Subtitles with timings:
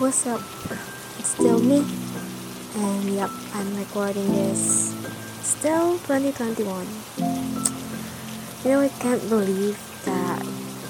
[0.00, 0.42] what's up?
[1.18, 1.82] It's still me.
[2.76, 4.92] And yep, I'm recording this
[5.40, 6.86] still 2021.
[8.62, 10.44] You know, I can't believe that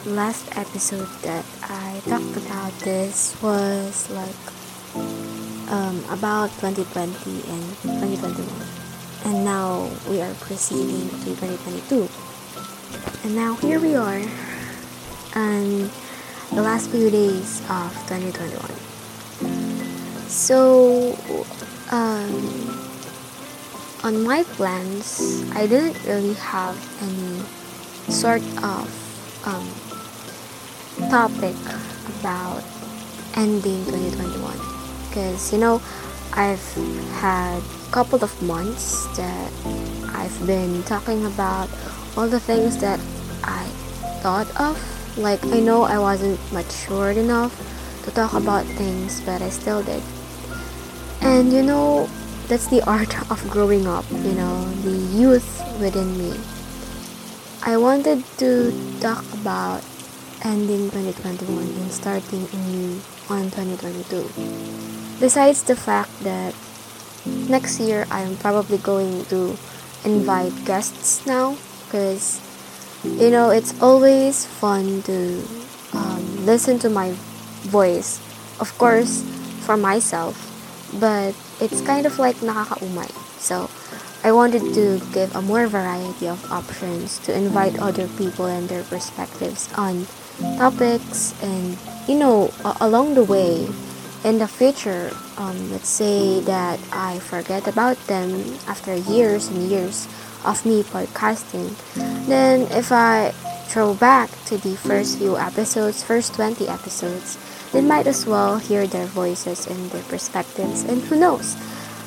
[0.06, 4.42] last episode that I talked about this was like
[5.70, 7.14] um, about 2020
[7.47, 8.42] and 2021.
[9.27, 12.09] And now we are proceeding to 2022.
[13.23, 14.23] And now here we are.
[15.36, 15.91] And
[16.50, 18.95] the last few days of 2021.
[20.28, 21.16] So,
[21.90, 22.78] um,
[24.02, 27.42] on my plans, I didn't really have any
[28.12, 28.86] sort of
[29.46, 29.66] um,
[31.10, 31.56] topic
[32.20, 32.62] about
[33.34, 34.58] ending 2021
[35.08, 35.83] because you know
[36.33, 36.62] I've
[37.20, 39.52] had a couple of months that
[40.14, 41.68] I've been talking about
[42.16, 43.00] all the things that
[43.44, 43.64] I
[44.22, 44.77] thought of
[45.16, 47.55] like, I know I wasn't matured enough
[48.05, 50.02] to talk about things, but I still did.
[51.27, 52.08] And you know,
[52.46, 56.38] that's the art of growing up, you know, the youth within me.
[57.66, 59.83] I wanted to talk about
[60.46, 64.22] ending 2021 and starting anew on 2022.
[65.18, 66.55] Besides the fact that
[67.50, 69.58] next year I'm probably going to
[70.06, 72.38] invite guests now because
[73.02, 75.42] you know, it's always fun to
[75.92, 77.11] um, listen to my
[77.66, 78.22] voice.
[78.58, 79.22] Of course,
[79.66, 80.55] for myself,
[80.98, 83.11] but it's kind of like nakakaumay.
[83.39, 83.70] So,
[84.25, 88.83] I wanted to give a more variety of options to invite other people and their
[88.84, 90.06] perspectives on
[90.58, 93.68] topics and you know along the way
[94.24, 95.08] in the future
[95.39, 98.36] um, let's say that i forget about them
[98.68, 100.07] after years and years
[100.46, 101.74] of me podcasting.
[102.27, 103.34] Then, if I
[103.67, 107.36] throw back to the first few episodes, first 20 episodes,
[107.72, 110.82] then might as well hear their voices and their perspectives.
[110.84, 111.56] And who knows,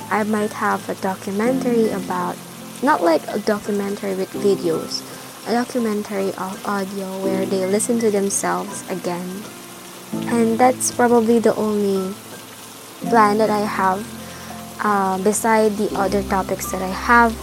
[0.09, 2.37] I might have a documentary about,
[2.81, 5.03] not like a documentary with videos,
[5.47, 9.43] a documentary of audio where they listen to themselves again.
[10.33, 12.13] And that's probably the only
[13.09, 14.05] plan that I have
[14.81, 17.35] uh, beside the other topics that I have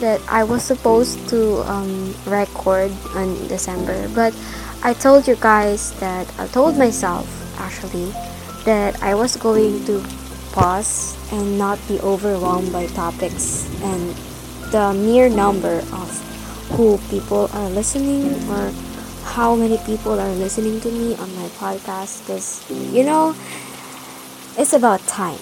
[0.00, 4.36] that I was supposed to um, record in December, but
[4.82, 7.26] I told you guys that I told myself
[7.58, 8.12] actually
[8.64, 10.02] that I was going to
[10.52, 14.14] pause and not be overwhelmed by topics and
[14.72, 16.08] the mere number of
[16.76, 18.72] who people are listening or
[19.24, 23.36] how many people are listening to me on my podcast because you know
[24.56, 25.38] it's about time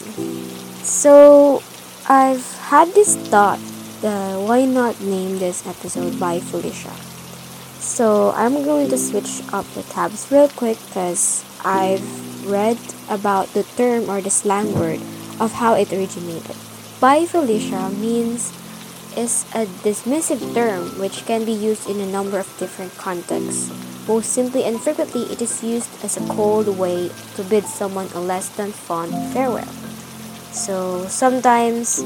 [0.82, 1.62] so
[2.08, 3.60] i've had this thought
[4.04, 6.92] the why not name this episode bye Felicia.
[7.80, 12.04] So I'm going to switch up the tabs real quick because I've
[12.46, 15.00] read about the term or the slang word
[15.40, 16.56] of how it originated.
[17.00, 18.52] Bye Felicia means
[19.16, 23.72] is a dismissive term which can be used in a number of different contexts.
[24.06, 28.20] Most simply and frequently, it is used as a cold way to bid someone a
[28.20, 29.70] less than fond farewell.
[30.52, 32.04] So sometimes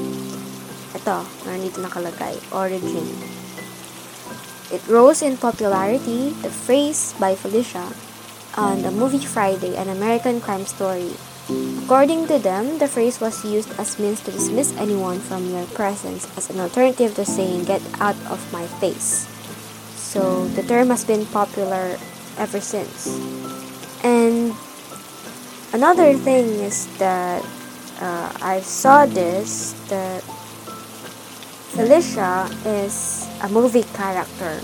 [0.95, 3.07] ito, nandito nakalagay, origin.
[4.71, 7.83] It rose in popularity, the phrase bye Felicia,
[8.59, 11.15] on the movie Friday, an American crime story.
[11.87, 16.27] According to them, the phrase was used as means to dismiss anyone from your presence
[16.35, 19.31] as an alternative to saying, get out of my face.
[19.95, 21.95] So, the term has been popular
[22.37, 23.07] ever since.
[24.03, 24.51] And
[25.71, 27.39] another thing is that
[28.03, 30.19] uh, I saw this, that
[31.79, 34.59] Felicia is a movie character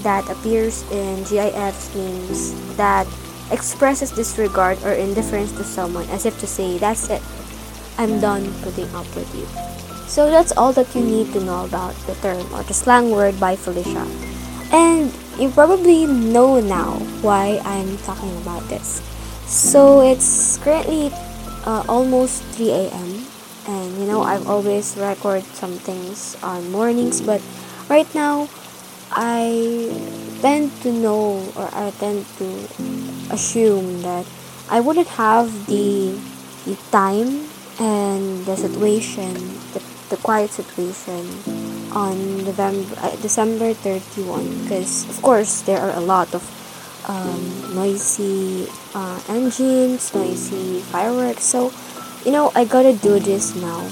[0.00, 3.06] that appears in GIF's memes that
[3.50, 7.22] expresses disregard or indifference to someone as if to say, That's it,
[7.98, 9.46] I'm done putting up with you.
[10.08, 13.38] So that's all that you need to know about the term or the slang word
[13.40, 14.06] bye Felicia.
[14.72, 19.02] And you probably know now why I'm talking about this.
[19.46, 21.10] So it's currently
[21.66, 23.26] uh, almost 3 a.m
[23.68, 27.42] and you know I've always record some things on mornings but
[27.88, 28.48] right now
[29.10, 29.90] I
[30.40, 32.46] tend to know or I tend to
[33.30, 34.26] assume that
[34.70, 36.18] I wouldn't have the
[36.64, 37.46] the time
[37.78, 39.34] and the situation
[39.72, 41.22] the, the quiet situation
[41.92, 46.42] on November uh, December 31 because of course there are a lot of
[47.08, 51.70] um, noisy uh, engines noisy fireworks so
[52.26, 53.86] you know, I gotta do this now.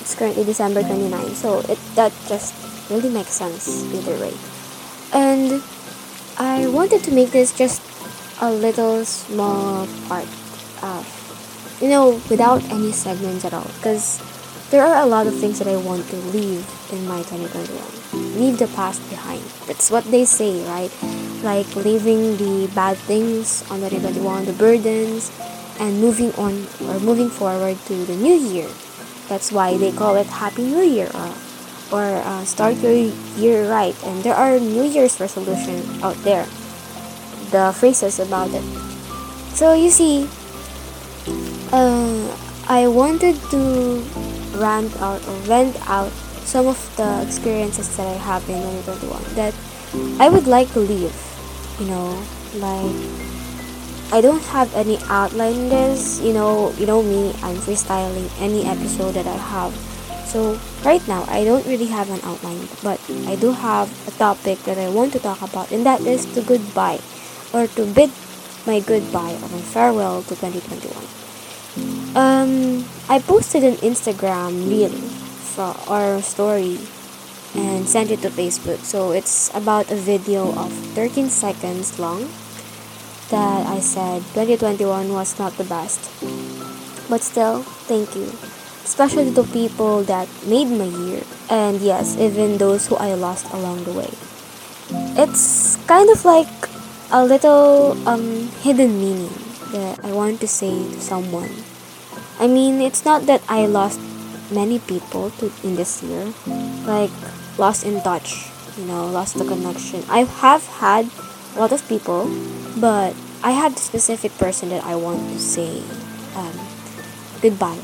[0.00, 2.56] It's currently December 29, so it that just
[2.90, 4.32] really makes sense either way.
[5.12, 5.62] And
[6.38, 7.82] I wanted to make this just
[8.40, 10.26] a little small part
[10.82, 11.04] of,
[11.80, 13.68] you know, without any segments at all.
[13.76, 14.20] Because
[14.70, 18.40] there are a lot of things that I want to leave in my 2021.
[18.40, 19.42] Leave the past behind.
[19.66, 20.90] That's what they say, right?
[21.44, 25.30] Like leaving the bad things on the 2021, the burdens,
[25.78, 28.68] and moving on or moving forward to the new year.
[29.28, 31.32] That's why they call it Happy New Year or,
[31.92, 32.96] or uh, start your
[33.36, 33.94] year right.
[34.04, 36.48] And there are New Year's resolution out there.
[37.52, 38.64] The phrases about it.
[39.52, 40.26] So you see,
[41.70, 42.36] uh,
[42.66, 44.02] I wanted to
[44.56, 46.10] rant out or vent out
[46.48, 49.54] some of the experiences that I have in 2021 that
[50.18, 51.12] I would like to leave.
[51.78, 52.16] You know,
[52.56, 52.96] like
[54.12, 56.20] I don't have any outline in this.
[56.20, 57.36] You know, you know me.
[57.42, 59.72] I'm freestyling any episode that I have.
[60.24, 64.62] So right now, I don't really have an outline, but I do have a topic
[64.64, 67.00] that I want to talk about, and that is to goodbye,
[67.52, 68.10] or to bid
[68.66, 71.22] my goodbye or my farewell to 2021.
[72.14, 74.92] Um, I posted an Instagram reel
[75.56, 76.78] for our story
[77.54, 78.78] and sent it to Facebook.
[78.84, 82.28] So it's about a video of 13 seconds long
[83.30, 86.10] that I said 2021 was not the best.
[87.08, 88.51] But still, thank you.
[88.84, 91.22] Especially to people that made my year.
[91.50, 94.10] And yes, even those who I lost along the way.
[95.16, 96.50] It's kind of like
[97.10, 99.32] a little um, hidden meaning
[99.72, 101.50] that I want to say to someone
[102.42, 104.00] I mean, it's not that I lost
[104.50, 106.32] many people to in this year,
[106.86, 107.10] like
[107.58, 110.02] lost in touch, you know, lost the connection.
[110.08, 111.06] I have had
[111.54, 112.26] a lot of people,
[112.76, 113.14] but
[113.44, 115.82] I have the specific person that I want to say
[116.34, 116.58] um,
[117.40, 117.78] goodbye.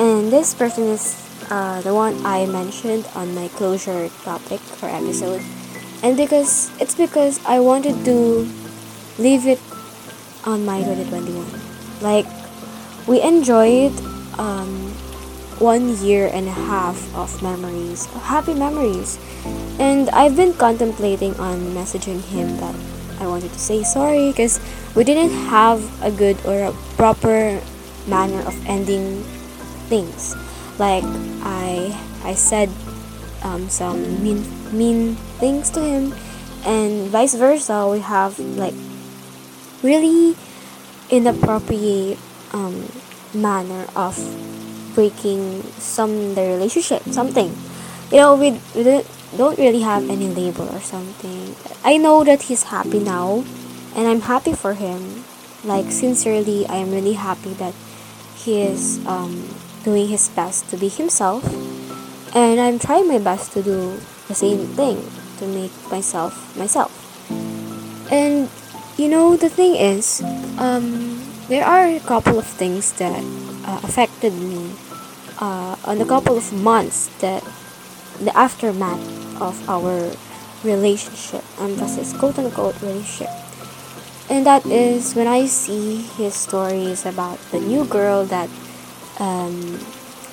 [0.00, 1.12] And this person is
[1.52, 5.44] uh, the one I mentioned on my closure topic for episode.
[6.02, 8.48] And because it's because I wanted to
[9.20, 9.60] leave it
[10.48, 11.44] on my 2021.
[12.00, 12.24] Like
[13.04, 13.92] we enjoyed
[14.40, 14.88] um,
[15.60, 19.20] one year and a half of memories, happy memories.
[19.76, 22.74] And I've been contemplating on messaging him that
[23.20, 24.64] I wanted to say sorry because
[24.96, 27.60] we didn't have a good or a proper
[28.08, 29.20] manner of ending
[29.90, 30.38] things.
[30.78, 31.04] Like
[31.42, 31.92] I
[32.22, 32.70] I said
[33.42, 36.14] um, some mean mean things to him,
[36.64, 37.90] and vice versa.
[37.90, 38.74] We have like
[39.82, 40.38] really
[41.10, 42.18] inappropriate
[42.54, 42.86] um,
[43.34, 44.14] manner of
[44.94, 47.54] breaking some the relationship something
[48.10, 48.82] you know we, we
[49.36, 51.54] don't really have any label or something
[51.84, 53.44] i know that he's happy now
[53.94, 55.24] and i'm happy for him
[55.64, 57.74] like sincerely i am really happy that
[58.34, 59.46] he is um,
[59.84, 61.44] doing his best to be himself
[62.34, 63.98] and i'm trying my best to do
[64.30, 65.02] the same thing
[65.40, 66.94] to make myself myself.
[68.12, 68.48] And
[68.96, 70.22] you know the thing is
[70.60, 71.18] um,
[71.48, 73.18] there are a couple of things that
[73.66, 74.70] uh, affected me
[75.42, 77.42] uh, on a couple of months that
[78.22, 79.02] the aftermath
[79.40, 80.12] of our
[80.62, 83.34] relationship and emphasis quote unquote relationship.
[84.30, 88.46] And that is when i see his stories about the new girl that
[89.20, 89.78] um,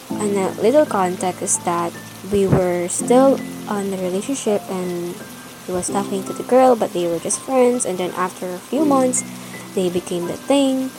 [0.09, 1.93] and a little context is that
[2.31, 5.13] we were still on the relationship and
[5.65, 8.57] he was talking to the girl but they were just friends and then after a
[8.57, 9.23] few months
[9.75, 10.89] they became the thing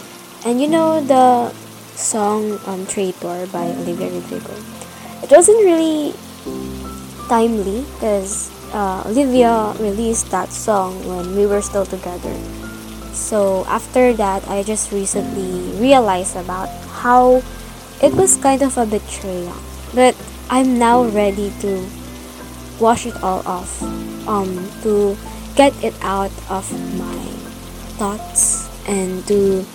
[0.45, 1.51] and you know the
[1.99, 4.55] song um, Traitor by Olivia Rodrigo.
[5.23, 6.15] It wasn't really
[7.29, 12.35] timely because uh, Olivia released that song when we were still together.
[13.13, 16.69] So after that, I just recently realized about
[17.03, 17.43] how
[18.03, 19.57] it was kind of a betrayal.
[19.95, 20.15] But
[20.51, 21.87] I'm now ready to
[22.79, 23.83] wash it all off,
[24.29, 25.17] um, to
[25.57, 27.27] get it out of my
[27.99, 29.67] thoughts and to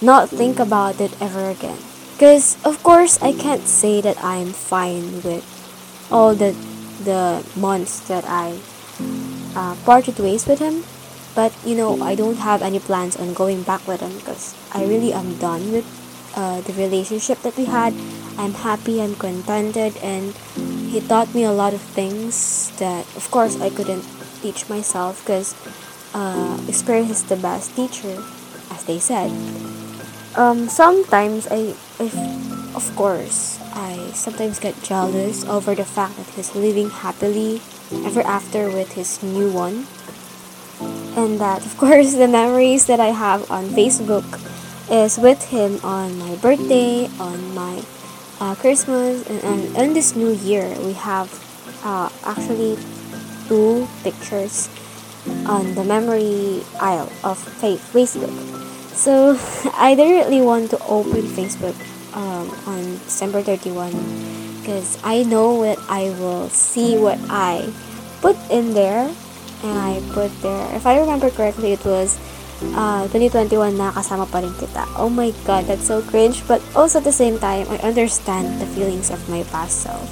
[0.00, 1.78] not think about it ever again.
[2.14, 5.44] Because of course I can't say that I'm fine with
[6.10, 6.56] all the
[7.04, 8.58] the months that I
[9.54, 10.84] uh, parted ways with him.
[11.34, 14.84] But you know I don't have any plans on going back with him because I
[14.84, 15.86] really am done with
[16.34, 17.94] uh, the relationship that we had.
[18.38, 20.34] I'm happy, I'm contented, and
[20.88, 24.04] he taught me a lot of things that, of course, I couldn't
[24.40, 25.54] teach myself because
[26.14, 28.22] uh, experience is the best teacher,
[28.70, 29.30] as they said
[30.36, 32.04] um, sometimes I, I,
[32.74, 37.60] of course, I sometimes get jealous over the fact that he's living happily
[38.04, 39.86] ever after with his new one.
[41.16, 44.24] And that, of course, the memories that I have on Facebook
[44.92, 47.82] is with him on my birthday, on my
[48.38, 50.68] uh, Christmas, and, and this new year.
[50.84, 51.32] We have
[51.82, 52.76] uh, actually
[53.48, 54.68] two pictures
[55.46, 58.30] on the memory aisle of Facebook.
[58.92, 59.40] So
[59.74, 61.74] I didn't really want to open Facebook
[62.12, 67.72] um, on December 31 because I know that I will see what I
[68.20, 69.10] put in there
[69.64, 72.18] and I put there if I remember correctly it was
[72.74, 74.86] uh, 2021 na kasama pa rin kita.
[74.96, 76.42] Oh my god, that's so cringe.
[76.46, 80.06] But also at the same time, I understand the feelings of my past self.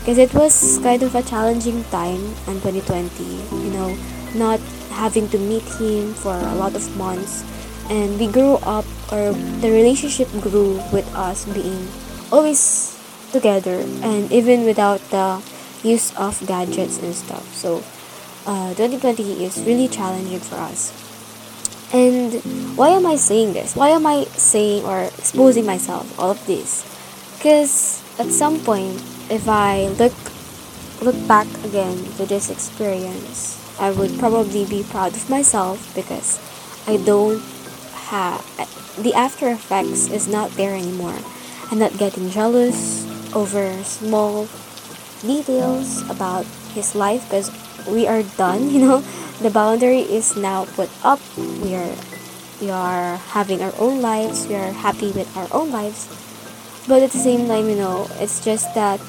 [0.00, 0.54] Because it was
[0.86, 3.08] kind of a challenging time in 2020.
[3.50, 3.90] You know,
[4.38, 4.60] not
[4.94, 7.42] having to meet him for a lot of months.
[7.90, 11.86] And we grew up, or the relationship grew with us being
[12.30, 12.94] always
[13.32, 13.82] together.
[14.02, 15.42] And even without the
[15.82, 17.46] use of gadgets and stuff.
[17.54, 17.82] So,
[18.46, 21.05] uh, 2020 is really challenging for us.
[21.92, 22.34] And
[22.76, 23.76] why am I saying this?
[23.76, 26.82] Why am I saying or exposing myself all of this?
[27.36, 29.00] Because at some point,
[29.30, 30.14] if I look
[31.02, 36.40] look back again to this experience, I would probably be proud of myself because
[36.88, 37.42] I don't
[38.10, 38.42] have
[38.98, 41.18] the after effects is not there anymore.
[41.70, 44.48] I'm not getting jealous over small
[45.20, 47.50] details about his life because
[47.88, 49.00] we are done, you know.
[49.40, 51.20] The boundary is now put up.
[51.36, 51.94] We are
[52.60, 54.46] we are having our own lives.
[54.48, 56.08] We are happy with our own lives.
[56.88, 59.00] But at the same time you know it's just that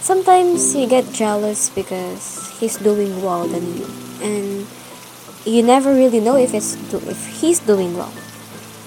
[0.00, 3.86] sometimes you get jealous because he's doing well than you.
[4.22, 4.66] And
[5.44, 8.12] you never really know if it's do- if he's doing well.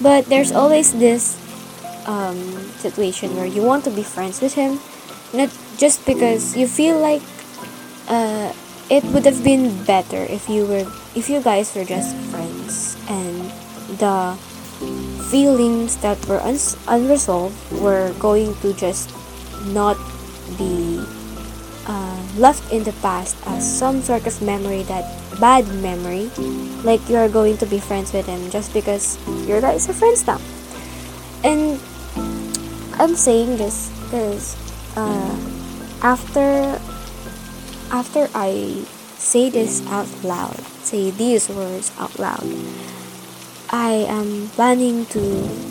[0.00, 1.36] But there's always this
[2.06, 2.38] um,
[2.80, 4.80] situation where you want to be friends with him
[5.32, 7.22] not just because you feel like
[8.08, 8.52] uh,
[8.90, 13.50] it would have been better if you were if you guys were just friends and
[14.02, 14.36] the
[15.30, 19.14] feelings that were uns unresolved were going to just
[19.70, 19.96] not
[20.58, 20.98] be
[21.86, 25.06] uh, left in the past as some sort of memory that
[25.38, 26.30] bad memory.
[26.82, 30.26] Like you are going to be friends with him just because you guys are friends
[30.26, 30.40] now.
[31.44, 31.80] And
[33.00, 34.52] i'm saying this because
[34.94, 35.36] uh,
[36.02, 36.76] after
[37.90, 38.86] after I
[39.18, 42.46] say this out loud, say these words out loud,
[43.70, 45.20] I am planning to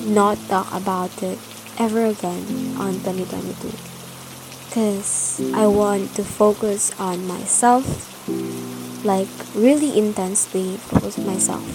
[0.06, 1.40] not talk about it
[1.80, 3.72] ever again on 2022
[4.68, 7.84] because I want to focus on myself,
[9.04, 11.66] like really intensely focus on myself.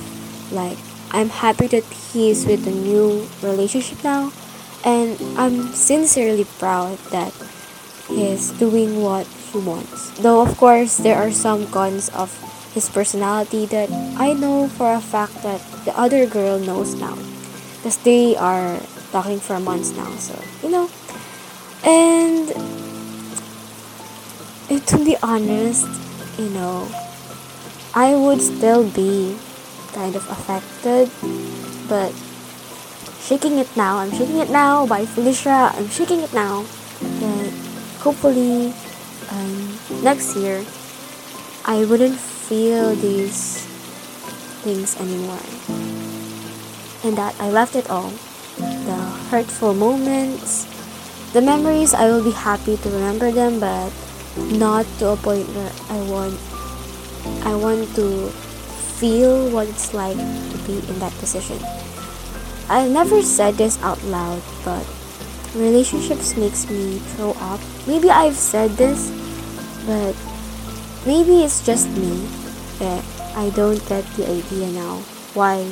[0.53, 0.79] Like
[1.11, 4.33] I'm happy that he's with a new relationship now,
[4.85, 7.33] and I'm sincerely proud that
[8.09, 9.27] he's doing what
[9.61, 10.11] wants.
[10.19, 12.33] Though, of course, there are some cons of
[12.75, 17.17] his personality that I know for a fact that the other girl knows now.
[17.79, 18.81] Because they are
[19.13, 20.91] talking for months now, so, you know.
[21.85, 22.51] And,
[24.71, 25.87] eh, to be honest,
[26.39, 26.89] you know,
[27.95, 29.39] I would still be
[29.95, 31.11] kind of affected,
[31.87, 32.11] but
[33.25, 33.99] shaking it now.
[33.99, 35.73] I'm shaking it now bye Felicia.
[35.73, 36.65] I'm shaking it now.
[37.01, 37.51] But
[38.03, 38.75] hopefully
[39.35, 40.65] um, next year
[41.67, 43.67] I wouldn't feel these
[44.63, 45.43] things anymore.
[47.03, 48.13] And that I left it all.
[48.87, 50.69] The hurtful moments,
[51.33, 53.91] the memories, I will be happy to remember them, but
[54.37, 56.39] not to a point where I want
[57.45, 58.29] I want to
[59.01, 61.59] feel what it's like to be in that position.
[62.69, 64.85] I never said this out loud, but
[65.55, 67.61] relationships makes me throw up.
[67.87, 69.09] Maybe I've said this,
[69.87, 70.17] but
[71.07, 72.27] maybe it's just me
[72.79, 73.05] that
[73.37, 75.03] I don't get the idea now
[75.35, 75.65] why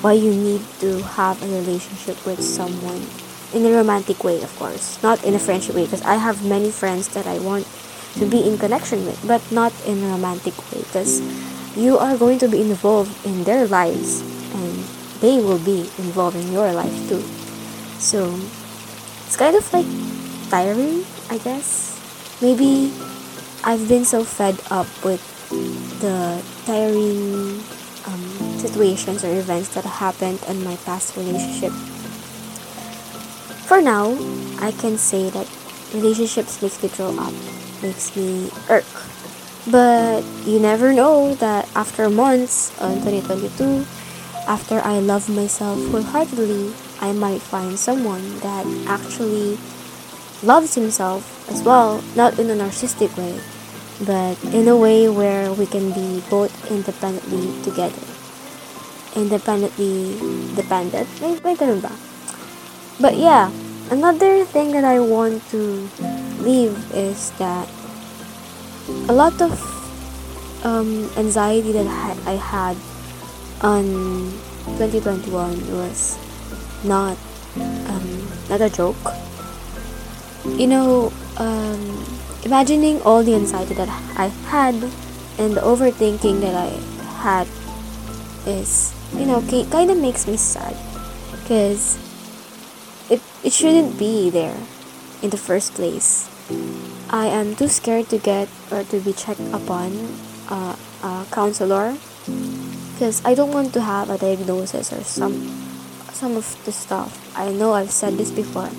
[0.00, 3.04] why you need to have a relationship with someone
[3.52, 6.70] in a romantic way, of course, not in a friendship way because I have many
[6.70, 7.66] friends that I want
[8.18, 11.20] to be in connection with, but not in a romantic way because
[11.76, 14.20] you are going to be involved in their lives
[14.54, 14.84] and
[15.20, 17.22] they will be involved in your life too.
[17.98, 18.32] So
[19.26, 19.86] it's kind of like
[20.50, 21.83] tiring, I guess.
[22.44, 22.92] Maybe
[23.64, 25.24] I've been so fed up with
[26.04, 27.56] the tiring
[28.04, 28.24] um,
[28.60, 31.72] situations or events that happened in my past relationship.
[33.64, 34.12] For now,
[34.60, 35.48] I can say that
[35.94, 37.32] relationships makes me throw up,
[37.80, 38.84] makes me irk.
[39.70, 43.86] But you never know that after months in 2022,
[44.46, 49.56] after I love myself wholeheartedly, I might find someone that actually
[50.44, 53.40] loves himself as well, not in a narcissistic way,
[54.04, 58.04] but in a way where we can be both independently together.
[59.16, 60.18] Independently
[60.54, 61.08] dependent.
[63.00, 63.50] But yeah,
[63.90, 65.88] another thing that I want to
[66.38, 67.68] leave is that
[69.08, 69.52] a lot of
[70.64, 71.86] um, anxiety that
[72.26, 72.76] I had
[73.62, 74.32] on
[74.76, 75.32] 2021
[75.72, 76.18] was
[76.84, 77.16] not
[77.56, 79.23] um, not a joke.
[80.44, 82.04] You know, um,
[82.44, 84.74] imagining all the anxiety that I had
[85.38, 86.68] and the overthinking that I
[87.24, 87.48] had
[88.46, 90.76] is, you know, kind of makes me sad
[91.32, 91.96] because
[93.10, 94.56] it, it shouldn't be there
[95.22, 96.28] in the first place.
[97.10, 99.96] I am too scared to get or to be checked upon
[100.48, 101.96] uh, a counselor
[102.92, 105.50] because I don't want to have a diagnosis or some
[106.12, 107.16] some of the stuff.
[107.36, 108.70] I know I've said this before,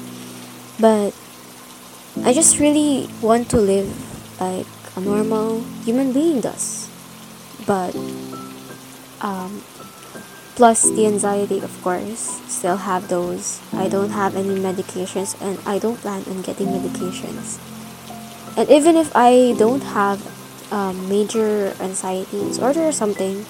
[0.79, 1.13] but
[2.23, 3.91] I just really want to live
[4.39, 6.87] like a normal human being does.
[7.67, 7.95] But
[9.19, 9.63] um,
[10.55, 13.59] plus the anxiety, of course, still have those.
[13.73, 17.59] I don't have any medications, and I don't plan on getting medications.
[18.55, 20.23] And even if I don't have
[20.71, 23.45] um, major anxiety disorder or something,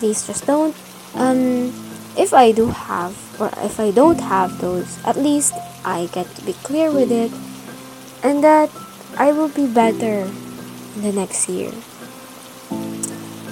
[0.00, 0.74] please just don't.
[1.14, 1.68] Um,
[2.16, 5.52] if I do have, or if I don't have those, at least
[5.84, 7.30] I get to be clear with it
[8.22, 8.70] and that
[9.16, 10.28] I will be better
[10.96, 11.72] the next year.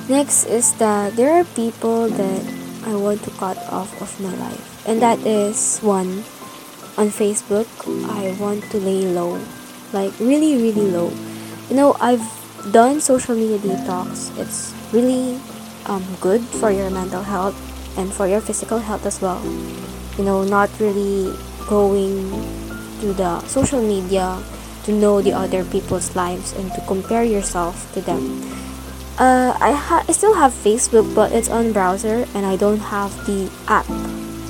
[0.08, 2.42] Next is that there are people that
[2.84, 6.24] I want to cut off of my life, and that is one
[6.96, 7.68] on Facebook.
[8.08, 9.36] I want to lay low,
[9.92, 11.12] like really, really low.
[11.68, 12.24] You know, I've
[12.72, 14.32] done social media detox.
[14.40, 15.38] It's really
[15.84, 17.56] um, good for your mental health
[17.98, 19.44] and for your physical health as well.
[20.16, 21.36] You know, not really
[21.68, 22.32] going
[23.00, 24.40] to the social media
[24.88, 28.40] to know the other people's lives and to compare yourself to them.
[29.20, 33.12] Uh, I, ha- I still have Facebook, but it's on browser and I don't have
[33.26, 33.84] the app.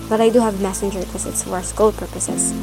[0.08, 2.54] But I do have Messenger because it's for school purposes.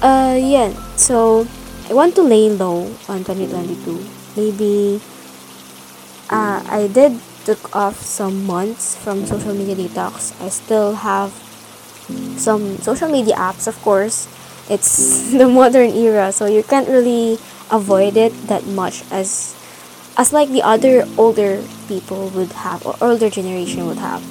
[0.00, 1.46] Uh, yeah, so
[1.90, 4.00] I want to lay low on 2022.
[4.36, 5.00] Maybe
[6.30, 10.32] uh, I did took off some months from social media detox.
[10.40, 11.32] I still have
[12.40, 14.26] some social media apps, of course,
[14.70, 17.38] it's the modern era so you can't really
[17.70, 19.54] avoid it that much as
[20.16, 24.22] as like the other older people would have or older generation would have.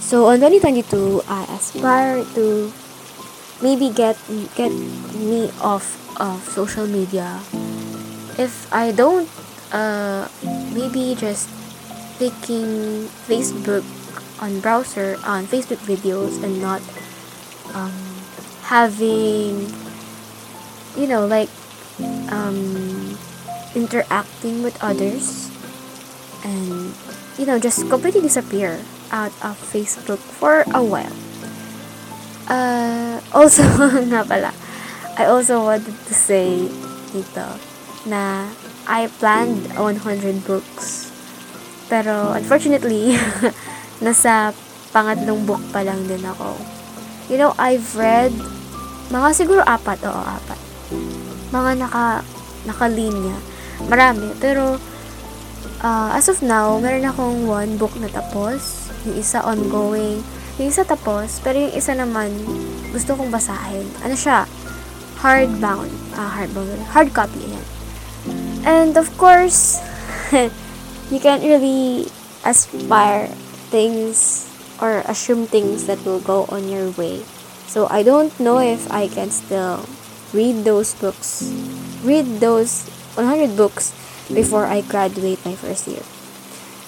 [0.00, 2.72] So on 2022 i aspire to
[3.62, 4.16] maybe get
[4.54, 4.70] get
[5.16, 7.40] me off of social media.
[8.38, 9.28] If i don't
[9.72, 10.28] uh
[10.70, 11.50] maybe just
[12.18, 13.82] taking facebook
[14.38, 16.78] on browser on facebook videos and not
[17.74, 18.13] um
[18.68, 19.68] having
[20.96, 21.50] you know like
[22.30, 23.18] um,
[23.74, 25.50] interacting with others
[26.44, 26.94] and
[27.38, 28.80] you know just completely disappear
[29.12, 31.12] out of Facebook for a while.
[32.48, 33.64] Uh, also
[34.10, 34.52] nga pala
[35.14, 36.66] I also wanted to say
[37.14, 37.46] dito
[38.10, 38.50] na
[38.84, 41.08] I planned 100 books.
[41.86, 43.14] Pero unfortunately
[44.04, 44.50] nasa
[44.90, 46.58] pangatlong book pa lang din ako.
[47.30, 48.34] You know I've read
[49.12, 50.60] mga siguro apat, oo, apat.
[51.52, 52.24] Mga naka,
[52.64, 53.36] nakalinya.
[53.90, 54.32] Marami.
[54.40, 54.80] Pero,
[55.84, 58.88] uh, as of now, meron akong one book na tapos.
[59.04, 60.24] Yung isa ongoing.
[60.56, 61.42] Yung isa tapos.
[61.44, 62.32] Pero yung isa naman,
[62.96, 63.84] gusto kong basahin.
[64.00, 64.48] Ano siya?
[65.20, 65.92] Hardbound.
[66.16, 66.80] Ah, hardbound.
[66.92, 67.44] Hard copy.
[67.44, 67.66] Yan.
[68.64, 69.76] And of course,
[71.12, 72.08] you can't really
[72.44, 73.28] aspire
[73.68, 74.48] things
[74.80, 77.20] or assume things that will go on your way
[77.66, 79.86] so I don't know if I can still
[80.32, 81.46] read those books,
[82.02, 83.94] read those 100 books
[84.32, 86.02] before I graduate my first year.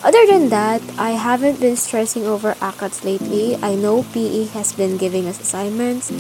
[0.05, 3.57] Other than that, I haven't been stressing over ACADS lately.
[3.63, 6.13] I know PE has been giving us assignments,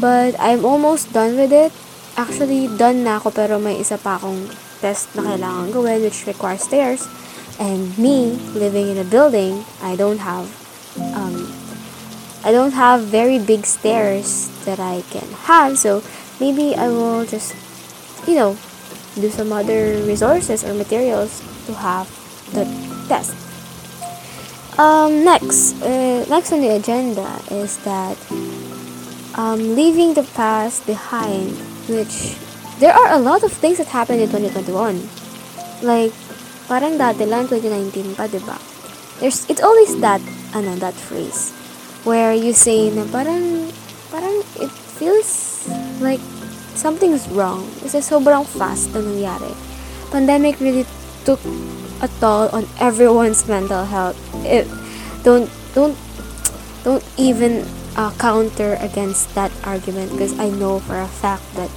[0.00, 1.72] but I'm almost done with it.
[2.16, 4.48] Actually, done na ako pero may isa pa akong
[4.80, 7.04] test na kailangan gawin which requires stairs.
[7.60, 10.48] And me, living in a building, I don't have
[12.46, 15.98] I don't have very big stairs that I can have, so
[16.38, 17.58] maybe I will just,
[18.22, 18.54] you know,
[19.18, 22.06] do some other resources or materials to have
[22.54, 22.62] the
[23.10, 23.34] test.
[24.78, 28.14] Um, next, uh, next on the agenda is that
[29.34, 31.50] um, leaving the past behind,
[31.90, 32.38] which
[32.78, 35.02] there are a lot of things that happened in 2021.
[35.82, 36.14] Like,
[36.70, 38.54] parang dati lang 2019 pa, diba?
[39.18, 40.22] There's, it's always that,
[40.54, 41.55] ano, that phrase
[42.06, 43.74] where you say na parang,
[44.14, 45.66] parang it feels
[45.98, 46.22] like
[46.78, 47.66] something's wrong.
[47.82, 49.50] Kasi sobrang fast na nangyari.
[50.14, 50.86] Pandemic really
[51.26, 51.42] took
[51.98, 54.16] a toll on everyone's mental health.
[54.46, 54.70] It,
[55.26, 55.98] don't, don't,
[56.86, 57.66] don't even
[57.98, 61.68] uh, counter against that argument because I know for a fact that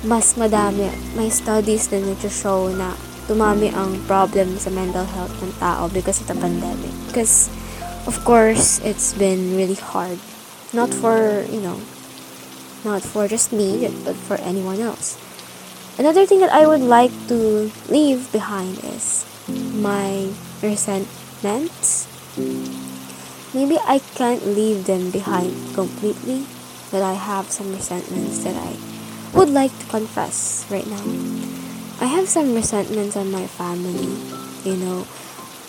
[0.00, 2.96] mas madami, may studies na nag-show na
[3.28, 6.94] tumami ang problem sa mental health ng tao because of the pandemic.
[7.12, 7.52] Because
[8.06, 10.18] of course, it's been really hard.
[10.72, 11.80] Not for, you know,
[12.84, 15.18] not for just me, but for anyone else.
[15.98, 19.26] Another thing that I would like to leave behind is
[19.74, 20.30] my
[20.62, 22.08] resentments.
[23.52, 26.46] Maybe I can't leave them behind completely,
[26.90, 28.78] but I have some resentments that I
[29.36, 31.04] would like to confess right now.
[32.00, 34.08] I have some resentments on my family.
[34.64, 35.06] You know,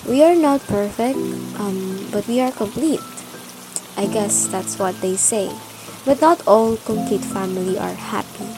[0.07, 1.17] we are not perfect,
[1.61, 3.01] um, but we are complete.
[3.97, 5.51] I guess that's what they say.
[6.05, 8.49] But not all complete family are happy.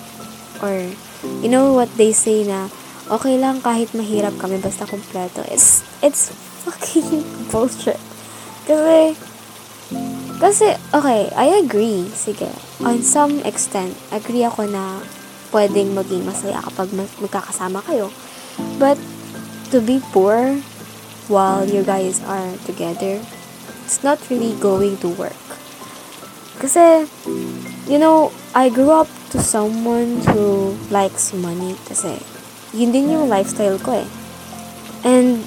[0.63, 0.95] Or,
[1.43, 2.69] you know what they say na,
[3.11, 5.43] okay lang kahit mahirap kami basta kompleto.
[5.51, 6.31] It's, it's
[6.63, 7.99] fucking bullshit.
[8.63, 9.17] Kasi,
[10.39, 12.07] kasi, okay, I agree.
[12.15, 12.47] Sige.
[12.87, 15.03] On some extent, agree ako na
[15.51, 18.07] pwedeng maging masaya kapag magkakasama kayo.
[18.79, 18.95] But,
[19.73, 20.61] to be poor
[21.27, 23.21] while you guys are together,
[23.85, 25.37] it's not really going to work.
[26.59, 27.07] Kasi,
[27.87, 32.21] you know, I grew up to someone who likes money kasi
[32.71, 34.07] yun din yung lifestyle ko eh.
[35.03, 35.43] And,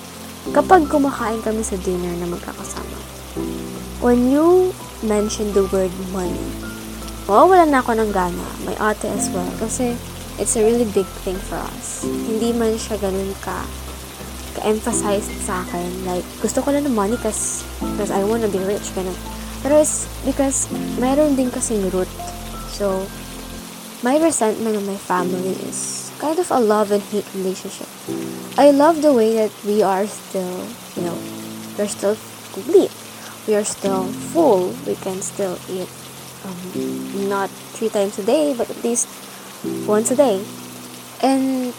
[0.53, 2.99] kapag kumakain kami sa dinner na magkakasama,
[4.05, 6.47] when you mention the word money,
[7.27, 8.47] wala na ako ng gana.
[8.63, 9.49] My ate as well.
[9.59, 9.97] Kasi,
[10.37, 12.05] it's a really big thing for us.
[12.05, 13.86] Hindi man siya ganun ka
[14.57, 16.09] ka-emphasize sa akin.
[16.09, 17.63] Like, gusto ko lang ng money kasi
[17.95, 18.91] because I wanna be rich.
[18.97, 19.17] Ganun.
[19.61, 20.67] Pero it's because
[20.97, 22.09] mayroon din kasing root.
[22.73, 23.05] So,
[24.01, 27.89] my resentment of my family is kind of a love and hate relationship.
[28.57, 30.65] I love the way that we are still,
[30.97, 31.19] you know,
[31.77, 32.17] we're still
[32.57, 32.93] complete
[33.47, 35.89] we are still full, we can still eat
[36.45, 39.09] um, not three times a day, but at least
[39.87, 40.45] once a day.
[41.23, 41.73] And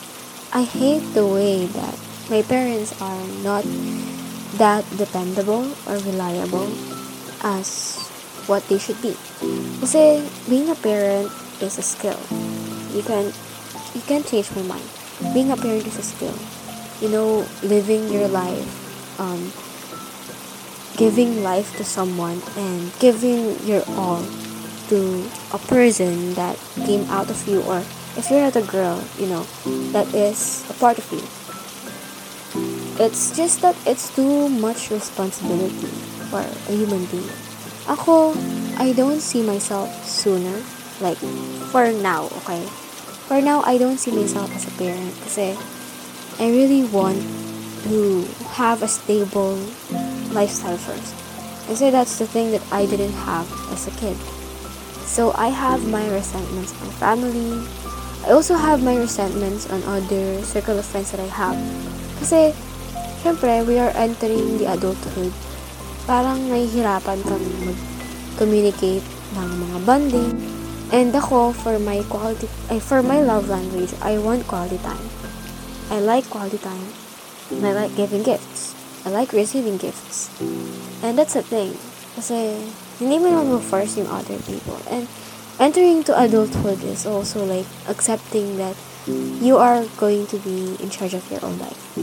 [0.53, 3.63] I hate the way that my parents are not
[4.57, 6.67] that dependable or reliable
[7.43, 7.97] as
[8.47, 9.15] what they should be.
[9.79, 12.19] Because being a parent is a skill.
[12.93, 13.31] You can
[13.93, 14.87] you can change my mind.
[15.33, 16.35] Being a parent is a skill.
[17.01, 18.65] You know, living your life
[19.19, 19.51] um,
[20.97, 24.23] giving life to someone and giving your all
[24.89, 27.79] to a person that came out of you or
[28.17, 29.43] if you're not a girl you know
[29.91, 31.21] that is a part of you
[32.99, 35.91] it's just that it's too much responsibility
[36.29, 37.29] for a human being
[37.87, 38.33] ako
[38.77, 40.61] i don't see myself sooner
[40.99, 41.17] like
[41.71, 42.61] for now okay
[43.29, 45.55] for now i don't see myself as a parent kasi
[46.41, 47.19] i really want
[47.87, 48.25] to
[48.57, 49.55] have a stable
[50.31, 51.15] lifestyle first.
[51.67, 54.15] And so that's the thing that I didn't have as a kid.
[55.07, 57.63] So I have my resentments on family.
[58.25, 61.55] I also have my resentments on other circle of friends that I have.
[62.19, 62.53] Kasi,
[63.23, 65.33] syempre, we are entering the adulthood.
[66.05, 70.33] Parang nahihirapan kami mag-communicate ng mga bonding.
[70.87, 75.03] And ako, for my quality, ay, for my love language, I want quality time.
[75.91, 76.95] I like quality time.
[77.51, 78.75] And I like giving gifts.
[79.03, 80.31] I like receiving gifts.
[81.03, 81.75] And that's the thing.
[82.15, 82.55] Kasi,
[83.03, 84.79] hindi mo naman force yung other people.
[84.87, 85.11] And
[85.59, 88.75] entering to adulthood is also like accepting that
[89.41, 91.97] you are going to be in charge of your own life.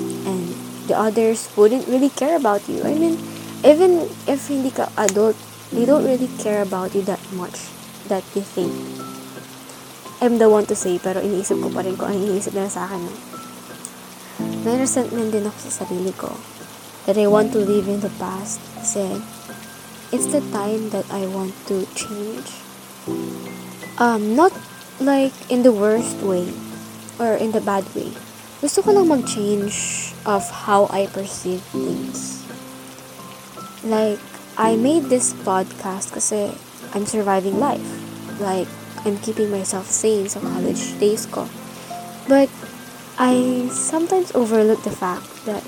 [0.86, 2.84] The others wouldn't really care about you.
[2.84, 3.16] I mean,
[3.64, 5.36] even if hindi ka adult,
[5.72, 7.72] they don't really care about you that much
[8.12, 8.72] that you think.
[10.20, 12.88] I'm the one to say, pero iniisip ko pa rin kung ano iniisip nila sa
[12.88, 13.08] akin.
[14.64, 16.32] May resentment din ako sa sarili ko
[17.04, 19.20] that I want to live in the past kasi
[20.08, 22.64] it's the time that I want to change.
[24.00, 24.52] Um, not
[25.00, 26.48] like in the worst way
[27.20, 28.16] or in the bad way.
[28.62, 32.46] Gusto ko lang mag-change of how I perceive things.
[33.82, 34.22] Like,
[34.54, 36.54] I made this podcast kasi
[36.94, 37.84] I'm surviving life.
[38.38, 38.70] Like,
[39.02, 41.50] I'm keeping myself sane sa college days ko.
[42.30, 42.48] But,
[43.18, 45.62] I sometimes overlook the fact that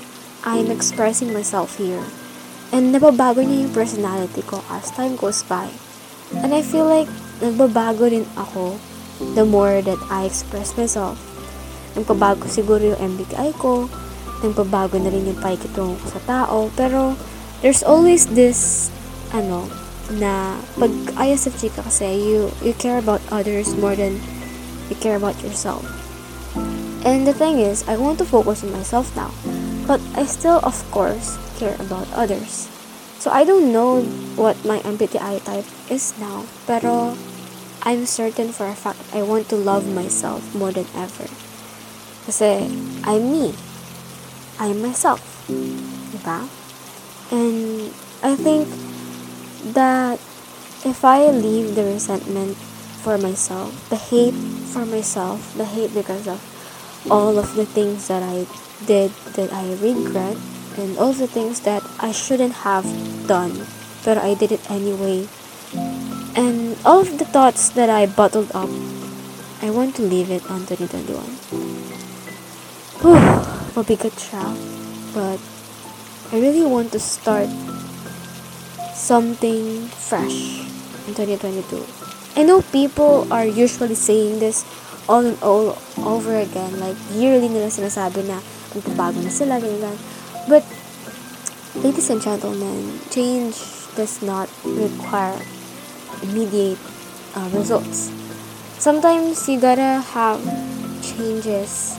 [0.47, 2.03] I'm expressing myself here.
[2.71, 5.71] And nababago niya yung personality ko as time goes by.
[6.35, 7.07] And I feel like
[7.43, 8.79] nagbabago rin ako
[9.35, 11.26] the more that I express myself.
[11.97, 13.89] Nagpabago siguro yung MBTI ko.
[14.45, 16.69] Nagpabago na rin yung paikitungo ko sa tao.
[16.77, 17.17] Pero
[17.65, 18.93] there's always this
[19.33, 19.65] ano
[20.13, 24.21] na pag ayos sa chika kasi you you care about others more than
[24.87, 25.83] you care about yourself.
[27.03, 29.31] And the thing is, I want to focus on myself now.
[29.87, 32.67] But I still, of course, care about others.
[33.17, 34.03] So I don't know
[34.35, 37.15] what my MBTI type is now, pero
[37.87, 41.31] I'm certain for a fact I want to love myself more than ever.
[42.27, 42.67] Kasi
[43.07, 43.55] I'm me.
[44.59, 45.23] I'm myself.
[46.11, 46.43] Diba?
[47.31, 47.87] And
[48.19, 48.67] I think
[49.71, 50.19] that
[50.83, 52.59] if I leave the resentment
[52.99, 54.35] for myself, the hate
[54.75, 56.43] for myself, the hate because of
[57.07, 58.43] all of the things that I
[58.83, 60.35] did that I regret,
[60.75, 62.85] and all the things that I shouldn't have
[63.27, 63.65] done,
[64.03, 65.27] but I did it anyway.
[66.35, 68.69] And all of the thoughts that I bottled up,
[69.63, 72.06] I want to leave it on 2021.
[72.97, 73.13] Whew,
[73.77, 74.41] mabigat siya.
[75.13, 75.37] But
[76.33, 77.45] I really want to start
[78.97, 80.65] something fresh
[81.05, 81.77] in 2022.
[82.33, 84.65] I know people are usually saying this
[85.05, 86.81] all and all over again.
[86.81, 88.41] Like, yearly nila sinasabi na
[88.73, 89.93] magbabago na sila, ganyan.
[90.49, 90.65] But,
[91.77, 93.61] ladies and gentlemen, change
[93.93, 95.37] does not require
[96.25, 96.81] immediate
[97.37, 98.09] uh, results.
[98.81, 100.41] Sometimes, you gotta have
[101.05, 101.93] changes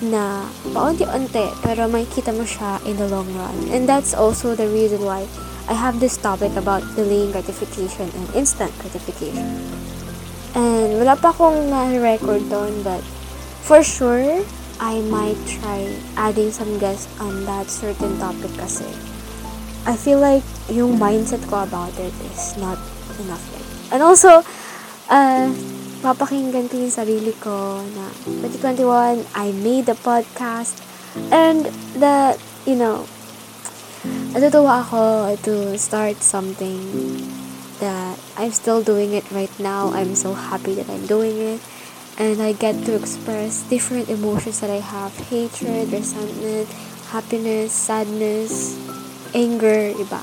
[0.00, 3.56] na paunti-unti pero may kita mo siya in the long run.
[3.72, 5.28] And that's also the reason why
[5.68, 9.60] I have this topic about delaying gratification and instant gratification.
[10.56, 13.04] And wala pa akong na-record doon but
[13.62, 14.42] for sure,
[14.80, 18.88] I might try adding some guests on that certain topic kasi
[19.84, 22.80] I feel like yung mindset ko about it is not
[23.20, 23.66] enough yet.
[23.92, 24.40] And also,
[25.08, 25.52] uh,
[26.00, 28.08] papakinggan ko yung sarili ko na
[28.40, 30.80] 2021, I made a podcast
[31.28, 33.04] and the, you know,
[34.32, 36.80] natutuwa ako to start something
[37.84, 39.92] that I'm still doing it right now.
[39.92, 41.60] I'm so happy that I'm doing it.
[42.20, 45.16] And I get to express different emotions that I have.
[45.32, 46.68] Hatred, resentment,
[47.08, 48.76] happiness, sadness,
[49.32, 50.20] anger, iba.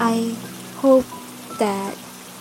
[0.00, 0.32] I
[0.80, 1.04] hope
[1.60, 1.92] that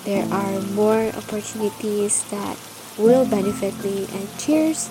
[0.08, 2.56] there are more opportunities that
[2.96, 4.88] will benefit me and cheers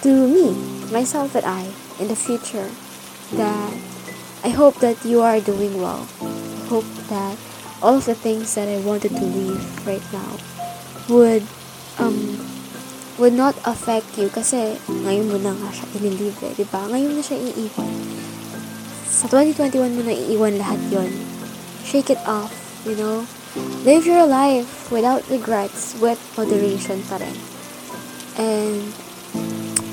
[0.00, 0.56] to me,
[0.88, 1.68] myself and I
[2.00, 2.72] in the future
[3.36, 3.76] that
[4.40, 6.08] I hope that you are doing well.
[6.24, 7.36] I hope that
[7.84, 10.40] all of the things that I wanted to leave right now
[11.12, 11.44] would
[12.00, 12.40] um
[13.20, 16.88] would not affect you kasi ngayon mo na nga siya inilive eh, di ba?
[16.88, 17.92] Ngayon na siya iiwan.
[19.04, 21.12] Sa 2021 mo na iiwan lahat yon.
[21.84, 22.52] Shake it off,
[22.88, 23.24] you know?
[23.86, 27.36] Live your life without regrets, with moderation pa rin.
[28.36, 28.92] And,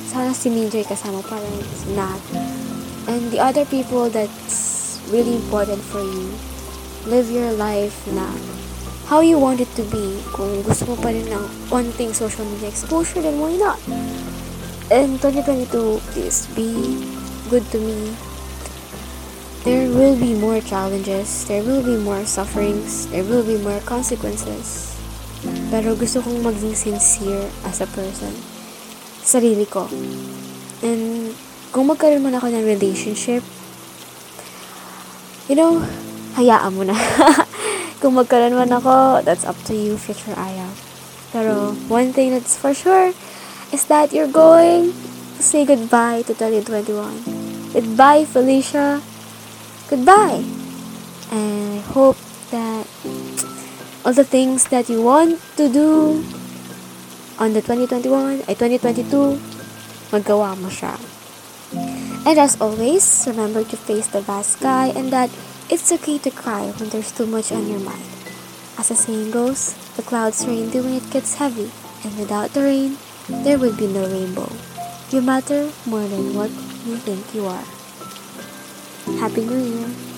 [0.10, 0.50] sana si
[0.84, 1.58] kasama pa rin,
[1.96, 2.22] Nat.
[3.08, 6.32] And the other people that's really important for you,
[7.06, 8.28] live your life na
[9.06, 10.20] how you want it to be.
[10.32, 13.80] Kung gusto mo pa rin ng onting social media exposure, then why not?
[14.92, 16.72] And 2022, please be
[17.50, 18.16] good to me,
[19.64, 24.92] there will be more challenges, there will be more sufferings, there will be more consequences.
[25.72, 28.32] Pero gusto kong maging sincere as a person.
[29.24, 29.88] Sarili ko.
[30.84, 31.32] And
[31.72, 33.44] kung magkaroon man ako ng relationship,
[35.48, 35.80] you know,
[36.36, 36.96] hayaan mo na.
[38.04, 40.68] kung magkaroon man ako, that's up to you, future Aya.
[41.32, 43.16] Pero one thing that's for sure
[43.72, 44.92] is that you're going
[45.40, 47.74] to say goodbye to 2021.
[47.74, 49.02] Goodbye, Felicia.
[49.90, 50.44] Goodbye.
[51.32, 52.18] And I hope
[52.52, 52.88] that
[54.06, 56.24] all the things that you want to do
[57.40, 59.40] on the 2021, ay eh, 2022,
[60.14, 60.94] magawa mo siya.
[62.24, 65.28] And as always, remember to face the vast sky and that
[65.68, 68.06] it's okay to cry when there's too much on your mind.
[68.78, 71.72] As the saying goes, the clouds rain when it gets heavy,
[72.04, 74.50] and without the rain, there would be no rainbow.
[75.12, 76.50] You matter more than what
[76.86, 77.66] you think you are.
[79.06, 80.13] Happy New Year!